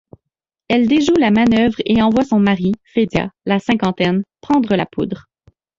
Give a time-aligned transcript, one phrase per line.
[0.67, 5.25] Elle déjoue la manœuvre et envoie son mari, Fédia, la cinquantaine, prendre la poudre.